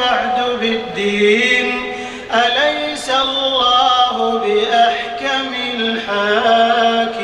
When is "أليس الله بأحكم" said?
2.32-5.54